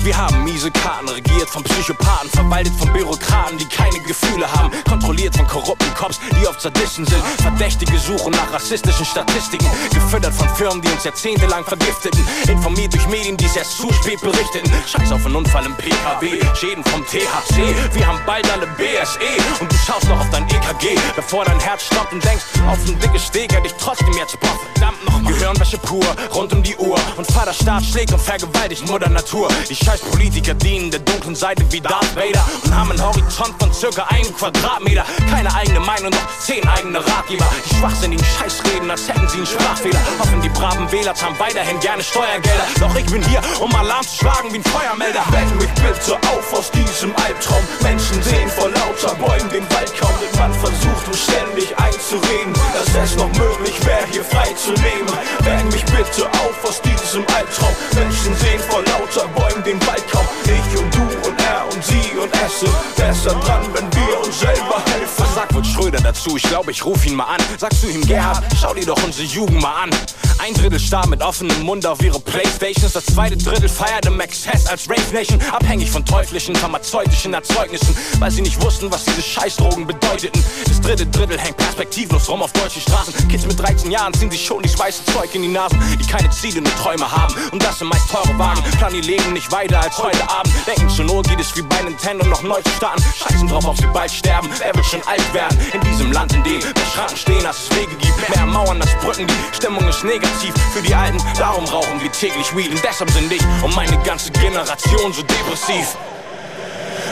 Wir 0.01 0.17
haben 0.17 0.45
miese 0.45 0.71
Karten, 0.71 1.09
regiert 1.09 1.49
von 1.49 1.63
Psychopathen, 1.63 2.29
verwaltet 2.31 2.73
von 2.79 2.93
Bürokraten, 2.93 3.59
die 3.59 3.67
keine 3.67 4.01
Gefühle 4.01 4.51
haben, 4.53 4.71
kontrolliert 4.89 5.37
von 5.37 5.47
korrupten 5.47 5.95
Cops, 5.95 6.19
die 6.41 6.47
oft 6.47 6.61
Sadisten 6.61 7.07
sind. 7.07 7.23
Verdächtige 7.41 7.97
suchen 7.99 8.33
nach 8.33 8.53
rassistischen 8.53 9.07
Statistiken, 9.07 9.67
gefüttert 9.93 10.35
von 10.35 10.49
Firmen, 10.57 10.83
die 10.83 10.89
uns 10.89 11.05
jahrzehntelang 11.05 11.65
vergifteten, 11.65 12.25
informiert 12.49 12.93
durch 12.93 13.07
Medien, 13.09 13.37
die 13.37 13.45
es 13.45 13.57
erst 13.57 13.77
zu 13.77 13.93
spät 13.93 14.21
berichteten. 14.21 14.71
Scheiß 14.87 15.13
auf 15.13 15.25
einen 15.25 15.37
Unfall 15.37 15.67
im 15.67 15.75
PKW, 15.77 16.41
Schäden 16.55 16.83
vom 16.85 17.05
THC, 17.07 17.75
wir 17.93 18.07
haben 18.07 18.21
bald 18.27 18.51
alle 18.51 18.67
BSE 18.79 19.19
und 19.61 19.71
du 19.71 19.77
schaust 19.77 20.09
noch 20.09 20.21
auf 20.21 20.31
dein 20.31 20.45
EKG, 20.49 20.99
bevor 21.15 21.45
dein 21.45 21.61
Herz 21.61 21.85
stoppt 21.85 22.13
und 22.13 22.25
denkst, 22.25 22.45
auf 22.69 22.79
ein 22.87 22.99
dickes 22.99 23.27
Steg 23.27 23.53
hätte 23.53 23.67
ich 23.67 23.75
trotzdem 23.75 24.13
jetzt 24.15 24.39
Bock, 24.41 24.59
verdammt 24.75 25.05
noch 25.07 25.23
Gehirnwäsche 25.29 25.79
pur, 25.79 26.05
rund 26.35 26.53
um 26.53 26.63
die 26.63 26.77
Uhr. 26.77 26.99
Und 27.17 27.31
Vater 27.31 27.53
Staat 27.53 27.85
schlägt 27.85 28.13
und 28.13 28.21
vergewaltigt 28.21 28.87
Mutter 28.89 29.09
Natur. 29.09 29.49
Die 29.69 29.75
scheiß 29.83 30.01
Politiker 30.01 30.55
dienen 30.55 30.91
der 30.91 31.01
dunklen 31.01 31.35
Seite 31.35 31.65
wie 31.71 31.81
Darth 31.81 32.15
Vader 32.15 32.45
und 32.65 32.75
haben 32.75 32.91
einen 32.91 33.03
Horizont 33.03 33.55
von 33.59 33.73
circa 33.73 34.05
einem 34.05 34.35
Quadratmeter. 34.37 35.05
Keine 35.31 35.55
eigene 35.55 35.81
Meinung, 35.81 36.11
noch 36.11 36.39
zehn 36.39 36.67
eigene 36.69 36.99
Ratgeber. 36.99 37.45
Die 37.65 37.75
schwachsinnigen 37.77 38.25
Scheißreden, 38.25 38.91
als 38.91 39.09
hätten 39.09 39.29
sie 39.29 39.39
einen 39.39 39.47
Sprachfehler. 39.47 39.99
Hoffen 40.19 40.41
die 40.41 40.49
braven 40.51 40.91
Wähler 40.93 41.15
zahlen 41.15 41.37
weiterhin 41.39 41.79
gerne 41.81 42.03
Steuergelder. 42.03 42.67
Doch 42.81 42.95
ich 42.95 43.07
bin 43.07 43.23
hier, 43.29 43.41
um 43.61 43.75
Alarm 43.75 44.03
zu 44.03 44.17
schlagen 44.19 44.53
wie 44.53 44.59
ein 44.59 44.65
Feuermelder. 44.65 45.25
Weck 45.31 45.51
mich 45.61 45.73
bitte 45.75 46.15
auf 46.15 46.53
aus 46.53 46.71
diesem 46.71 47.15
Albtraum. 47.17 47.63
Menschen 47.83 48.23
sehen 48.23 48.49
vor 48.51 48.69
lauter 48.71 49.15
Bäumen 49.17 49.51
den 49.51 49.65
Wald 49.75 49.93
kaum, 49.99 50.15
denn 50.21 50.39
man 50.39 50.53
versucht 50.55 51.09
uns 51.09 51.25
ständig 51.25 51.77
einzureden, 51.79 52.53
dass 52.75 53.11
es 53.11 53.17
noch 53.17 53.33
möglich 53.35 53.75
wäre, 53.87 54.07
hier 54.11 54.25
frei 54.25 54.53
zu 54.55 54.71
leben. 54.71 55.11
Weck 55.41 55.65
mich 55.73 55.85
bitte 55.87 56.27
auf 56.27 56.65
aus 56.65 56.81
diesem 56.83 57.27
Albtraum. 57.35 57.75
Menschen 57.95 58.37
sehen 58.37 58.61
vor 58.69 58.83
lauter 58.83 59.27
Bäumen 59.29 59.63
den 59.65 59.72
Wald 59.87 60.07
kaum. 60.11 60.27
Ich 60.45 60.79
und 60.79 60.95
du 60.95 61.03
und 61.29 61.42
und 61.83 61.87
sie 61.87 62.19
und 62.19 62.31
es 62.45 62.61
sind 62.61 62.97
besser 62.97 63.35
dran, 63.41 63.63
wenn 63.75 63.93
wir 63.93 64.19
uns 64.25 64.41
selber 64.41 64.83
helfen. 64.87 65.13
Was 65.17 65.35
sagt 65.35 65.55
wohl 65.55 65.65
Schröder 65.65 66.01
dazu? 66.01 66.37
Ich 66.37 66.43
glaube, 66.43 66.71
ich 66.71 66.85
ruf 66.85 67.05
ihn 67.07 67.15
mal 67.15 67.25
an. 67.25 67.41
Sagst 67.59 67.83
du 67.83 67.89
ihm, 67.89 68.07
Gerhard, 68.07 68.43
schau 68.61 68.75
dir 68.75 68.87
doch 68.87 69.03
unsere 69.03 69.27
Jugend 69.27 69.61
mal 69.61 69.85
an. 69.85 69.91
Ein 70.39 70.55
Drittel 70.55 70.81
starr 70.81 71.07
mit 71.07 71.23
offenem 71.23 71.63
Mund 71.63 71.87
auf 71.87 72.03
ihre 72.03 72.19
Playstations. 72.19 72.93
Das 72.93 73.07
zweite 73.07 73.37
Drittel 73.37 73.69
feiert 73.69 74.07
im 74.07 74.19
Excess 74.21 74.67
als 74.67 74.89
Rave 74.89 75.13
Nation. 75.13 75.41
Abhängig 75.53 75.91
von 75.91 76.05
teuflischen, 76.05 76.57
pharmazeutischen 76.57 77.33
Erzeugnissen, 77.35 77.97
weil 78.19 78.31
sie 78.31 78.43
nicht 78.43 78.61
wussten, 78.61 78.91
was 78.91 79.05
diese 79.05 79.23
Scheißdrogen 79.23 79.87
bedeuteten. 79.87 80.43
Das 80.67 80.81
dritte 80.81 81.07
Drittel 81.07 81.39
hängt 81.39 81.57
perspektivlos 81.57 82.29
rum 82.29 82.43
auf 82.43 82.53
deutschen 82.53 82.83
Straßen. 82.83 83.29
Kids 83.29 83.47
mit 83.47 83.59
13 83.61 83.91
Jahren 83.91 84.13
ziehen 84.15 84.31
sich 84.31 84.45
schon 84.45 84.63
die 84.63 84.79
weiße 84.79 85.05
Zeug 85.13 85.33
in 85.35 85.43
die 85.43 85.49
Nasen, 85.49 85.79
die 86.01 86.07
keine 86.07 86.29
Ziele, 86.31 86.61
nur 86.61 86.75
Träume 86.75 87.11
haben. 87.11 87.35
Und 87.53 87.63
das 87.63 87.79
sind 87.79 87.89
meist 87.89 88.11
teure 88.11 88.37
Wagen. 88.39 88.63
Planen 88.79 88.97
ihr 88.97 89.03
Leben 89.03 89.33
nicht 89.33 89.51
weiter 89.53 89.81
als 89.81 89.97
heute 89.99 90.29
Abend. 90.29 90.53
Denken 90.67 90.89
zur 90.89 91.05
Not 91.05 91.29
geht 91.29 91.41
es 91.41 91.55
wie 91.57 91.63
bei 91.73 91.83
Nintendo 91.83 92.27
noch 92.27 92.43
neu 92.43 92.61
zu 92.63 92.71
starten. 92.71 93.03
Scheißen 93.03 93.49
drauf, 93.49 93.67
ob 93.67 93.77
sie 93.77 93.87
bald 93.93 94.11
sterben. 94.11 94.49
Er 94.61 94.75
wird 94.75 94.87
schon 94.87 95.03
alt 95.07 95.35
werden. 95.35 95.59
In 95.73 95.81
diesem 95.83 96.13
Land, 96.13 96.33
in 96.35 96.43
dem 96.43 96.59
mehr 96.59 96.87
Schranken 96.95 97.17
stehen, 97.17 97.47
als 97.47 97.69
es 97.69 97.77
Wege 97.77 97.95
gibt. 97.97 98.29
Mehr 98.37 98.47
Mauern 98.47 98.81
als 98.81 98.95
Brücken. 98.97 99.27
Die 99.27 99.57
Stimmung 99.57 99.87
ist 99.89 100.05
negativ 100.05 100.55
für 100.73 100.83
die 100.83 100.95
Alten. 100.95 101.19
Darum 101.39 101.65
rauchen 101.65 102.01
wir 102.01 102.13
täglich 102.13 102.55
Weed. 102.57 102.71
Und 102.71 102.83
deshalb 102.85 103.11
sind 103.11 103.33
ich 103.33 103.43
und 103.63 103.75
meine 103.75 103.99
ganze 104.03 104.31
Generation 104.33 105.13
so 105.13 105.23
depressiv. 105.23 105.97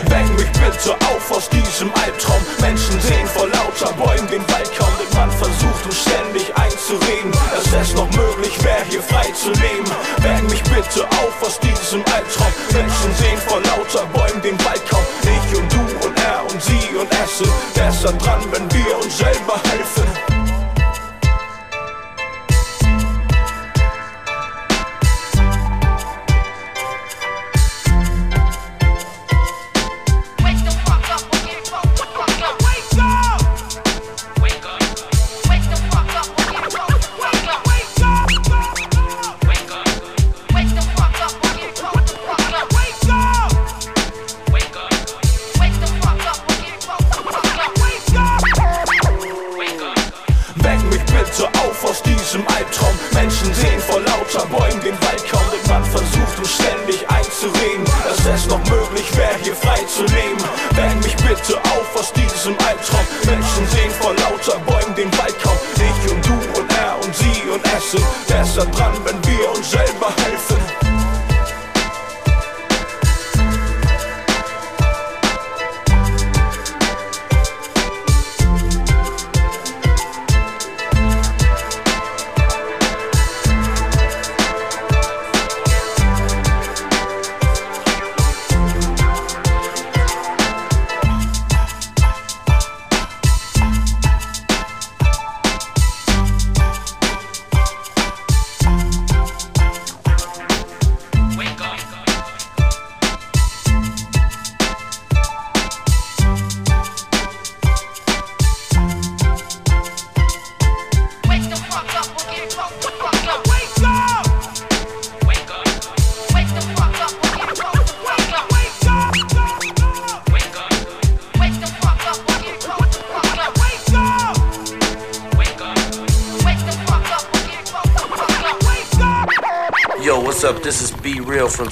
Weck 0.09 0.29
mich 0.39 0.51
bitte 0.53 0.95
auf 1.13 1.31
aus 1.31 1.49
diesem 1.51 1.93
Albtraum. 1.95 2.41
Menschen 2.61 3.01
sehen 3.01 3.27
vor 3.27 3.49
lauter 3.49 3.93
Bäumen 3.95 4.29
den 4.29 4.43
Wald 4.53 4.71
kaum, 4.79 4.93
man 5.15 5.31
versucht 5.31 5.85
uns 5.85 6.01
ständig 6.03 6.55
einzureden, 6.57 7.33
dass 7.53 7.89
es 7.89 7.95
noch 7.95 8.11
möglich 8.13 8.57
wäre, 8.65 8.85
hier 8.89 9.03
frei 9.03 9.27
zu 9.33 9.51
leben. 9.51 9.91
Weck 10.19 10.43
mich 10.51 10.63
bitte 10.65 11.05
auf 11.05 11.43
aus 11.43 11.59
diesem 11.61 12.05
Albtraum. 12.15 12.53
Menschen 12.73 13.15
sehen 13.17 13.39
vor 13.47 13.61
lauter 13.61 14.07
Bäumen 14.13 14.43
den 14.43 14.59
Wald 14.65 14.83
kaum. 14.89 15.05
Ich 15.23 15.59
und 15.59 15.73
du 15.73 16.07
und 16.07 16.19
er 16.25 16.43
und 16.51 16.63
sie 16.63 16.97
und 16.97 17.09
es 17.25 17.39
sind 17.39 17.75
besser 17.75 18.13
dran, 18.13 18.41
wenn 18.53 18.71
wir 18.73 18.97
uns 18.99 19.19
selber 19.19 19.61
helfen. 19.71 20.30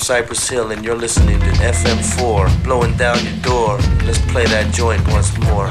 Cypress 0.08 0.48
Hill, 0.48 0.70
and 0.70 0.82
you're 0.82 0.96
listening 0.96 1.38
to 1.38 1.50
FM4, 1.60 2.64
blowing 2.64 2.96
down 2.96 3.22
your 3.26 3.36
door. 3.42 3.76
Let's 4.06 4.18
play 4.32 4.46
that 4.46 4.72
joint 4.72 5.06
once 5.08 5.36
more. 5.36 5.66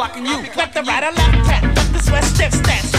clocking 0.00 0.26
you. 0.26 0.36
Left 0.56 0.72
the 0.72 0.82
right 0.82 1.04
or 1.04 1.12
left 1.12 1.46
hand, 1.46 1.76
left 1.76 1.92
this 1.92 2.10
west, 2.10 2.34
stiff 2.34 2.54
stance. 2.54 2.89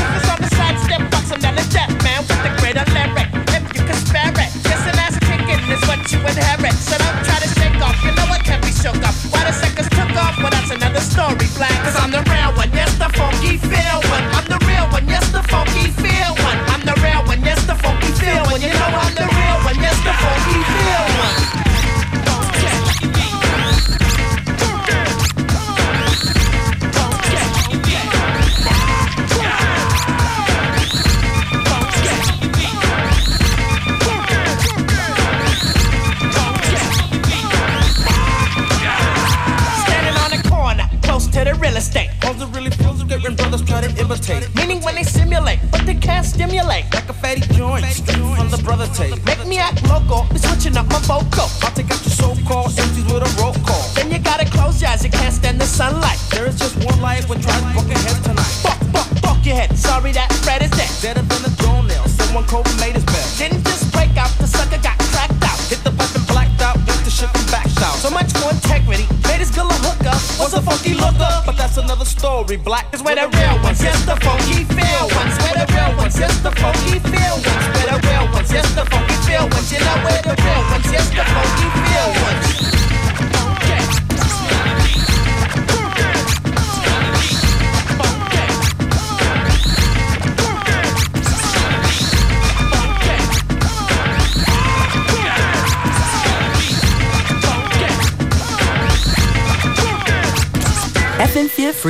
be 72.52 72.58
black. 72.58 72.92
Cause 72.92 73.02
when 73.02 73.16
the 73.16 73.31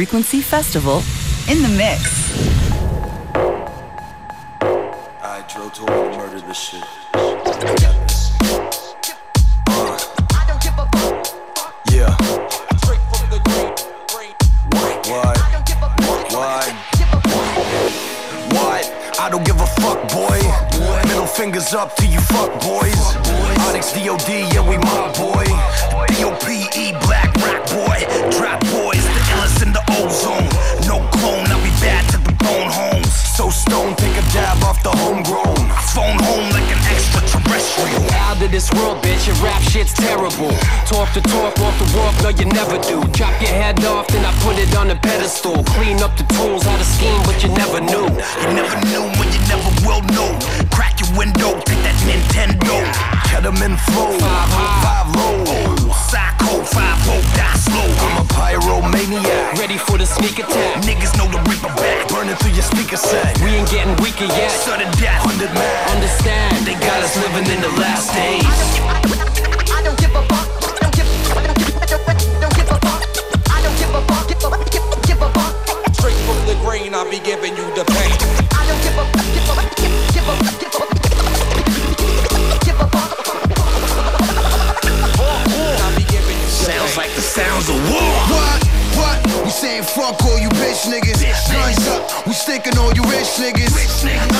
Frequency 0.01 0.41
Festival 0.41 1.03
in 1.47 1.61
the 1.61 1.69
mix. 1.77 2.33
I 5.21 5.45
drove 5.47 5.73
to 5.73 5.83
murder 6.17 6.41
this 6.41 6.57
shit. 6.57 6.83
Uh, 7.13 7.37
I 19.19 19.29
don't 19.29 19.45
give 19.45 19.53
a 19.61 19.67
fuck, 19.67 20.09
boy. 20.09 20.41
Middle 21.09 21.27
fingers 21.27 21.75
up 21.75 21.95
to 21.97 22.07
you 22.07 22.19
fuck 22.21 22.59
boys. 22.59 22.95
Fuck. 22.95 23.67
Onyx 23.67 23.93
DOD, 23.93 24.29
yeah, 24.51 24.67
we 24.67 24.77
mob, 24.77 25.15
boy. 25.15 25.45
DOP 26.19 26.60
this 38.51 38.69
world, 38.73 39.01
bitch, 39.01 39.27
your 39.27 39.35
rap 39.37 39.61
shit's 39.61 39.93
terrible. 39.93 40.51
Talk 40.85 41.13
the 41.13 41.21
talk, 41.31 41.55
walk 41.57 41.75
the 41.79 41.87
walk, 41.95 42.13
no, 42.21 42.29
you 42.29 42.45
never 42.51 42.77
do. 42.83 42.99
Chop 43.15 43.31
your 43.41 43.49
head 43.49 43.83
off, 43.85 44.07
then 44.07 44.25
I 44.25 44.33
put 44.43 44.59
it 44.59 44.75
on 44.75 44.91
a 44.91 44.95
pedestal. 44.95 45.63
Clean 45.79 45.97
up 46.03 46.17
the 46.17 46.23
tools, 46.35 46.63
how 46.63 46.77
to 46.77 46.83
scheme, 46.83 47.21
but 47.23 47.41
you 47.41 47.49
never 47.55 47.79
knew. 47.79 48.05
You 48.43 48.49
never 48.51 48.75
knew 48.91 49.03
when 49.17 49.31
you 49.31 49.41
never 49.47 49.71
will 49.87 50.03
know. 50.11 50.37
Crack 50.69 50.99
your 50.99 51.11
window, 51.17 51.59
take 51.63 51.81
that 51.87 51.95
Nintendo. 52.03 52.83
Ketamine 53.31 53.79
flow, 53.87 54.11
five 54.19 54.51
high, 54.51 54.83
five 54.83 55.07
low. 55.15 55.45
Psycho, 56.11 56.63
five 56.67 56.99
low, 57.07 57.21
die 57.39 57.55
slow. 57.55 57.90
I'm 58.61 58.83
a 58.83 58.87
pyromaniac. 58.87 59.57
Ready 59.59 59.77
for 59.77 59.97
the 59.97 60.05
sneak 60.05 60.39
attack. 60.39 60.83
Niggas 60.83 61.17
know 61.17 61.27
the 61.27 61.39
reaper 61.49 61.73
back, 61.75 62.07
burning 62.09 62.35
through 62.35 62.51
your 62.51 62.63
speaker 62.63 62.97
set. 62.97 63.39
We 63.41 63.49
ain't 63.49 63.69
getting 63.69 63.95
weaker 64.03 64.25
yet. 64.25 64.51
Sudden 64.51 64.91
death, 64.99 65.21
hundred 65.25 65.53
man. 65.53 65.89
Understand, 65.95 66.65
they 66.65 66.73
got 66.75 67.01
us 67.03 67.15
living 67.17 67.49
in 67.49 67.61
the 67.61 67.69
last 67.79 68.13
days. 68.13 69.30
Saying 89.71 89.83
fuck 89.83 90.19
all 90.25 90.39
you 90.39 90.49
bitch 90.59 90.83
niggas. 90.91 91.23
Guns 91.47 91.87
up, 91.87 92.27
we 92.27 92.33
sticking 92.33 92.77
all 92.77 92.91
you 92.93 93.03
rich 93.07 93.39
niggas. 93.39 93.71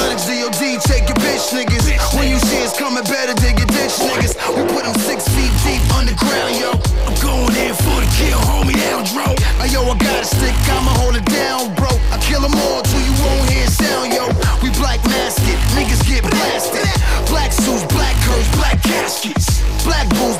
Onyx 0.03 0.27
DOD, 0.27 0.81
take 0.83 1.07
your 1.07 1.19
bitch 1.23 1.55
niggas. 1.55 1.85
When 2.15 2.27
you 2.27 2.39
see 2.39 2.63
us 2.63 2.77
coming, 2.77 3.03
better 3.03 3.33
dig 3.39 3.57
your 3.57 3.67
ditch 3.67 3.95
niggas. 4.03 4.35
We 4.55 4.61
put 4.73 4.83
them 4.83 4.95
six 5.07 5.27
feet 5.31 5.51
deep 5.63 5.83
underground, 5.95 6.59
yo. 6.59 6.71
I'm 7.07 7.15
going 7.23 7.55
in 7.55 7.73
for 7.75 7.97
the 8.03 8.09
kill, 8.19 8.39
homie, 8.51 8.75
down, 8.75 9.03
dro. 9.07 9.27
Hey, 9.61 9.71
yo, 9.71 9.81
I 9.87 9.95
got 9.97 10.19
a 10.19 10.25
stick, 10.25 10.55
I'ma 10.75 10.91
hold 10.99 11.15
it 11.15 11.25
down, 11.25 11.73
bro. 11.75 11.91
I 12.11 12.17
kill 12.19 12.41
them 12.41 12.55
all 12.67 12.81
till 12.83 13.03
you 13.03 13.15
won't 13.23 13.47
hear 13.49 13.67
sound, 13.67 14.11
yo. 14.11 14.27
We 14.59 14.69
black 14.75 14.99
mask 15.07 15.43
it, 15.47 15.59
niggas 15.77 16.03
get 16.07 16.23
blasted. 16.27 16.87
Black 17.31 17.51
suits, 17.51 17.85
black 17.93 18.15
curves, 18.27 18.49
black 18.57 18.81
caskets. 18.83 19.63
Black 19.83 20.07
bulls, 20.09 20.37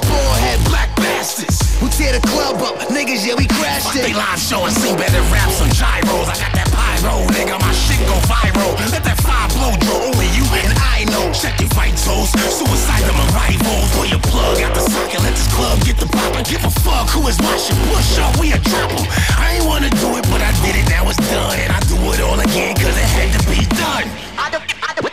tear 2.12 2.20
the 2.20 2.28
club 2.28 2.62
up, 2.62 2.76
niggas, 2.90 3.26
yeah, 3.26 3.36
we 3.36 3.48
crashed 3.48 3.96
it. 3.96 4.04
they 4.04 4.14
live 4.14 4.40
show 4.40 4.66
and 4.66 4.76
sing 4.76 4.96
better 4.98 5.22
raps 5.32 5.62
on 5.62 5.70
gyros. 5.72 6.28
I 6.28 6.36
got 6.36 6.52
that 6.60 6.70
pyro, 6.72 7.24
nigga, 7.32 7.56
my 7.60 7.72
shit 7.72 8.00
go 8.04 8.16
viral. 8.28 8.76
Let 8.92 9.04
that 9.04 9.20
fire 9.24 9.48
blow, 9.56 9.72
Joe, 9.88 10.12
only 10.12 10.28
you 10.36 10.44
and 10.60 10.74
I 10.76 11.08
know. 11.08 11.32
Check 11.32 11.60
your 11.60 11.70
vitals, 11.72 12.32
suicide 12.36 13.04
to 13.08 13.14
my 13.16 13.28
rivals. 13.32 13.88
Pull 13.96 14.08
your 14.12 14.24
plug 14.28 14.60
out 14.62 14.76
the 14.76 14.84
socket, 14.84 15.24
let 15.24 15.34
this 15.36 15.48
club 15.56 15.80
get 15.88 15.98
the 15.98 16.08
poppin'. 16.08 16.44
Give 16.44 16.64
a 16.64 16.72
fuck 16.84 17.08
who 17.10 17.28
is 17.28 17.40
watching, 17.40 17.80
push 17.92 18.20
up, 18.20 18.36
we 18.40 18.52
a 18.52 18.60
drop 18.60 18.92
'em. 18.92 19.06
I 19.40 19.60
ain't 19.60 19.66
wanna 19.66 19.90
do 20.04 20.18
it, 20.20 20.26
but 20.28 20.42
I 20.44 20.52
did 20.64 20.76
it, 20.76 20.88
now 20.90 21.08
it's 21.08 21.22
done. 21.32 21.56
And 21.60 21.72
I 21.72 21.80
do 21.88 21.96
it 22.12 22.20
all 22.20 22.40
again, 22.40 22.76
cause 22.76 22.96
it 22.96 23.08
had 23.16 23.30
to 23.36 23.42
be 23.48 23.64
done. 23.80 24.06
I 24.36 24.50
don't, 24.52 24.64
I 24.84 24.92
don't, 24.96 25.08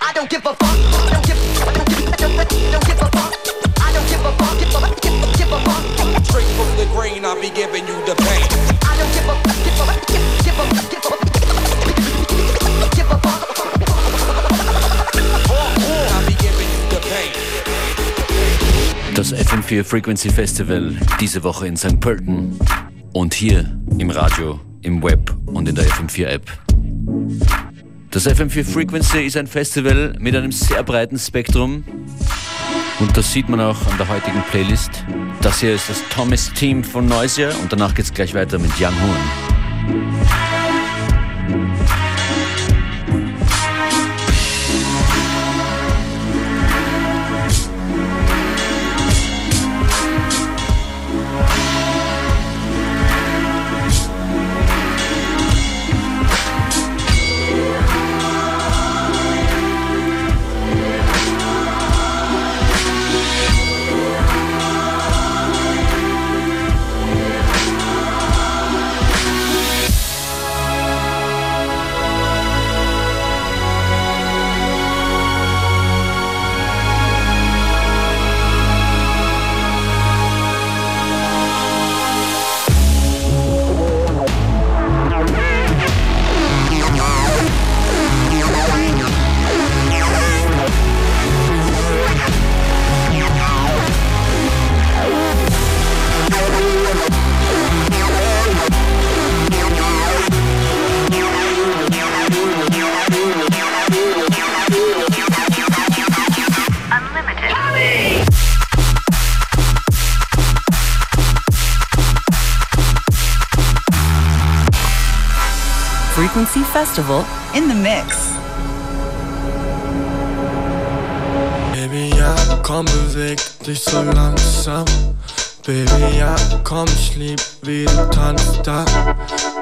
I 0.00 0.10
don't 0.16 0.30
give 0.30 0.44
a 0.46 0.54
fuck. 0.56 0.64
I 0.64 1.12
Don't 1.12 1.24
give, 1.28 1.38
I 1.60 1.72
don't 1.76 1.88
give, 1.92 2.04
don't, 2.16 2.34
I 2.40 2.44
don't 2.72 2.84
give 2.88 3.00
a 3.04 3.08
fuck. 3.12 3.32
I 3.84 3.92
don't 3.92 4.06
give 4.08 4.24
a 4.24 4.32
fuck. 4.40 4.56
Give 4.58 4.74
a, 4.74 4.88
give, 5.00 5.36
give 5.36 5.52
a 5.52 5.60
fuck. 5.60 5.97
Straight 6.28 6.46
from 6.56 6.68
the 6.76 6.84
grain, 6.94 7.24
I 7.24 7.34
be 7.40 7.48
giving 7.48 7.86
you 7.86 7.94
the 8.04 8.14
pain. 8.14 8.44
I 8.82 8.96
don't 8.98 9.12
give 9.14 9.28
a, 9.28 9.34
give 9.64 9.80
a, 9.80 9.86
give, 10.12 10.24
give 10.44 10.58
a, 10.58 10.66
give 10.84 11.06
a, 11.08 11.16
give 12.96 13.10
a 13.10 13.18
fuck. 13.18 13.48
I 16.12 16.24
be 16.26 16.34
giving 16.34 16.68
you 16.68 16.82
the 16.90 17.00
pain. 17.08 17.32
Das 19.14 19.32
FM4 19.32 19.84
Frequency 19.84 20.28
Festival 20.28 20.94
diese 21.18 21.42
Woche 21.42 21.66
in 21.66 21.76
St. 21.76 21.98
Pölten 21.98 22.58
und 23.14 23.32
hier 23.32 23.64
im 23.98 24.10
Radio, 24.10 24.60
im 24.82 25.02
Web 25.02 25.34
und 25.46 25.66
in 25.66 25.74
der 25.74 25.86
FM4 25.86 26.26
App. 26.26 26.46
Das 28.10 28.26
FM4 28.26 28.64
Frequency 28.64 29.24
ist 29.24 29.36
ein 29.36 29.46
Festival 29.46 30.14
mit 30.18 30.36
einem 30.36 30.52
sehr 30.52 30.82
breiten 30.82 31.18
Spektrum 31.18 31.84
und 33.00 33.16
das 33.16 33.32
sieht 33.32 33.48
man 33.48 33.60
auch 33.60 33.86
an 33.86 33.96
der 33.96 34.08
heutigen 34.08 34.42
Playlist. 34.50 35.04
Das 35.40 35.60
hier 35.60 35.74
ist 35.74 35.88
das 35.88 36.02
Thomas 36.10 36.52
Team 36.52 36.82
von 36.82 37.06
Noisia 37.06 37.50
und 37.62 37.72
danach 37.72 37.94
geht's 37.94 38.12
gleich 38.12 38.34
weiter 38.34 38.58
mit 38.58 38.72
Young 38.80 38.94
Horn. 39.00 40.47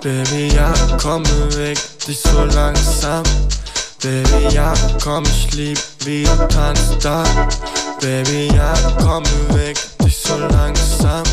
Baby, 0.06 0.54
ja, 0.54 0.72
komm, 1.02 1.24
beweg 1.24 1.76
dich 2.06 2.20
so 2.20 2.44
langsam. 2.54 3.24
Baby, 4.00 4.54
ja, 4.54 4.72
komm, 5.02 5.24
ich 5.24 5.52
lieb, 5.52 5.80
wie 6.04 6.22
du 6.22 6.46
tanzt 6.46 7.04
da. 7.04 7.24
Baby, 8.00 8.48
ja, 8.54 8.72
komm, 9.02 9.24
beweg 9.48 9.76
dich 10.04 10.16
so 10.16 10.38
langsam. 10.38 11.24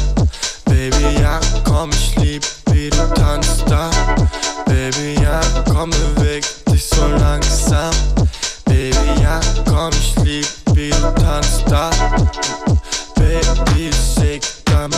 Baby, 0.66 1.22
ja, 1.22 1.40
komm, 1.64 1.92
ich 1.92 2.16
lieb, 2.16 2.44
wie 2.72 2.90
du 2.90 2.98
tanzt 3.14 3.64
da. 3.68 3.92
Baby, 4.66 5.22
ja, 5.22 5.40
komm, 5.72 5.92
beweg 5.92 6.44
dich 6.66 6.84
so 6.84 7.06
langsam. 7.20 7.94
Baby, 8.66 9.22
ja, 9.22 9.40
komm, 9.70 9.92
ich 9.92 10.16
lieb, 10.24 10.48
wie 10.74 10.90
du 10.90 11.14
tanzt 11.22 11.62
da. 11.68 11.92
Baby, 13.14 13.92
shake 14.16 14.48
dein 14.66 14.90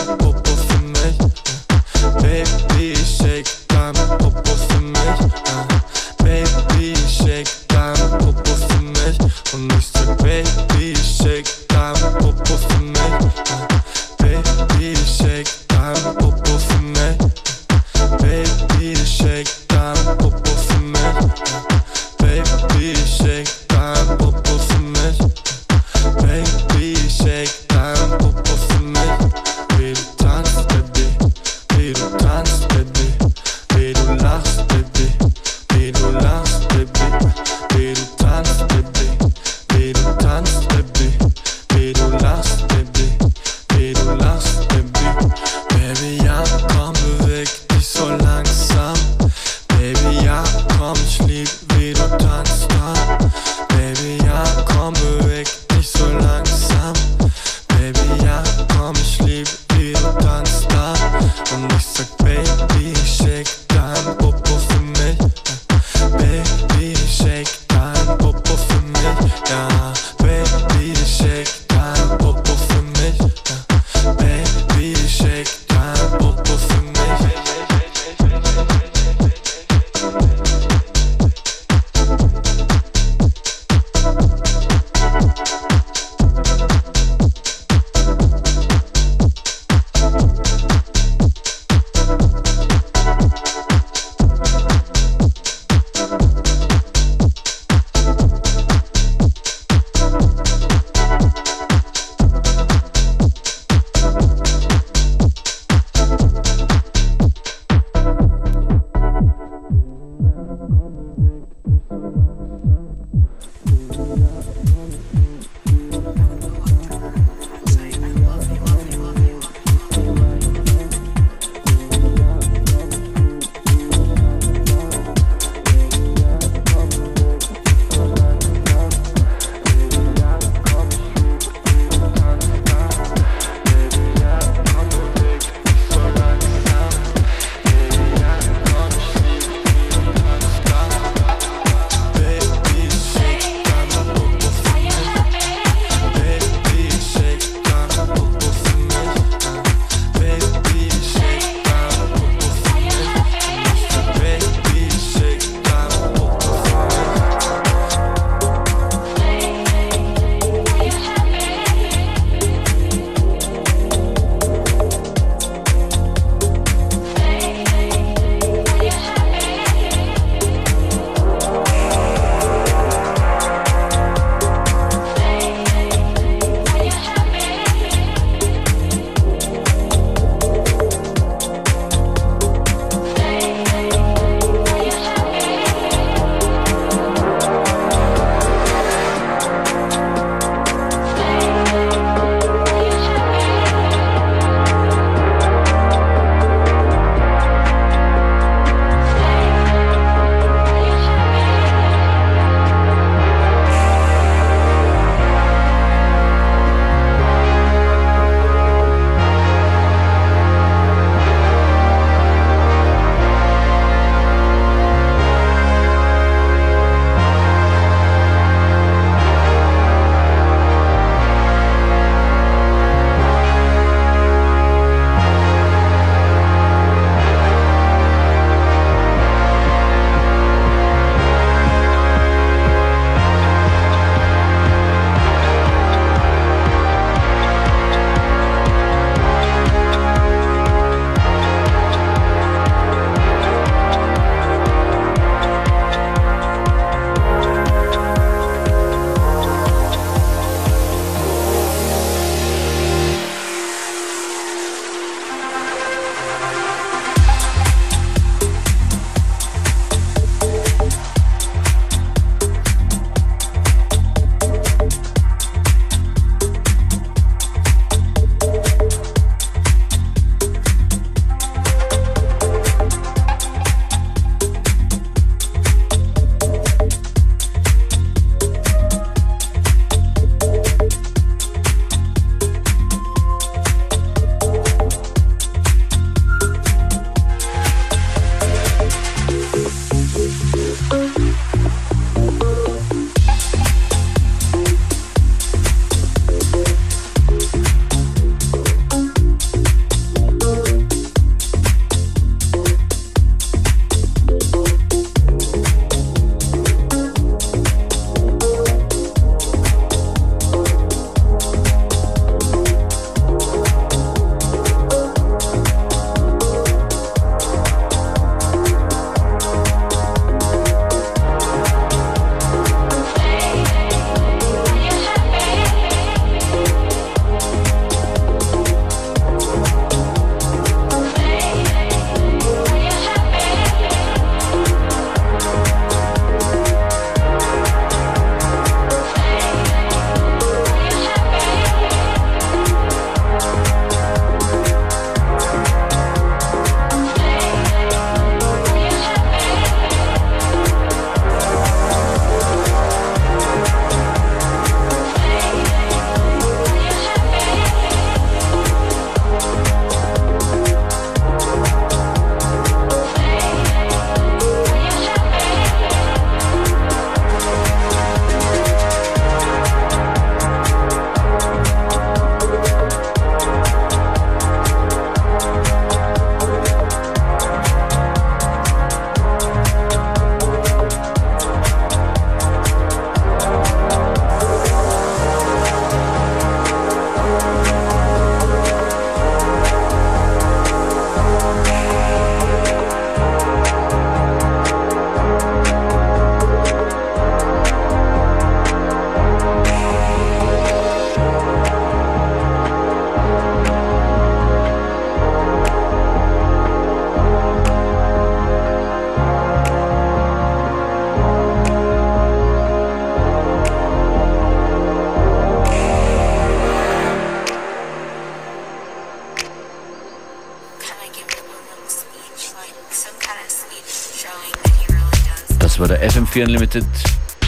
FM4 426.36 426.44
Unlimited 426.44 426.84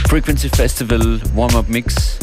Frequency 0.08 0.48
Festival 0.48 1.20
Warm-Up 1.34 1.68
Mix. 1.68 2.16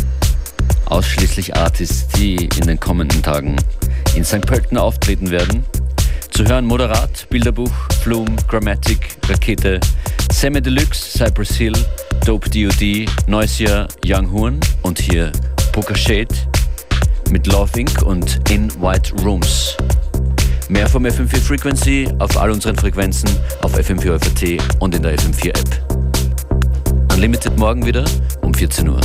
Ausschließlich 0.86 1.55
Artists, 1.55 2.07
die 2.18 2.49
in 2.59 2.66
den 2.66 2.80
kommenden 2.80 3.22
Tagen 3.22 3.55
in 4.16 4.24
St. 4.24 4.41
Pölten 4.41 4.76
auftreten 4.78 5.30
werden. 5.30 5.63
Zu 6.32 6.43
hören 6.45 6.66
Moderat, 6.66 7.28
Bilderbuch, 7.30 7.72
Flume, 8.01 8.36
Grammatic, 8.47 9.18
Rakete, 9.30 9.80
Semi 10.32 10.59
Deluxe, 10.59 11.20
Cypress 11.20 11.55
Hill, 11.55 11.78
Dope 12.26 12.49
DOD, 12.49 13.05
Noisia, 13.28 13.88
Young 14.03 14.32
Horn 14.32 14.59
und 14.82 14.97
hier 14.97 15.32
Poker 15.72 15.95
Shade 15.95 16.34
mit 17.30 17.45
Love 17.45 17.80
Inc. 17.80 18.01
und 18.01 18.49
In 18.49 18.72
White 18.82 19.13
Rooms. 19.24 19.78
Mehr 20.70 20.89
vom 20.89 21.05
FM4 21.05 21.38
Frequency 21.38 22.07
auf 22.18 22.36
all 22.38 22.49
unseren 22.49 22.76
Frequenzen 22.76 23.30
auf 23.61 23.78
FM4 23.78 24.20
FAT 24.20 24.82
und 24.82 24.95
in 24.95 25.03
der 25.03 25.16
FM4 25.16 25.49
App. 25.49 25.94
Unlimited 27.16 27.57
morgen 27.57 27.86
wieder 27.86 28.03
um 28.41 28.53
14 28.53 28.89
Uhr. 28.89 28.99